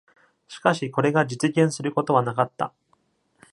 [0.47, 2.73] しかし、これが実現することはなかった。